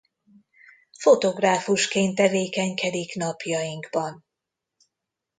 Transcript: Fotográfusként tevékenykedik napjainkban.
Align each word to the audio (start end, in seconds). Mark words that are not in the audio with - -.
Fotográfusként 0.91 2.15
tevékenykedik 2.15 3.15
napjainkban. 3.15 4.25